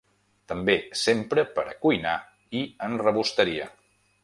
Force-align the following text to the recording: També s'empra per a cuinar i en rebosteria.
També 0.51 0.75
s'empra 1.01 1.43
per 1.59 1.67
a 1.73 1.77
cuinar 1.85 2.15
i 2.63 2.65
en 2.89 2.99
rebosteria. 3.05 3.71